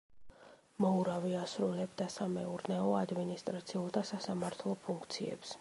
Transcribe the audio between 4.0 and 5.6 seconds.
სასამართლო ფუნქციებს.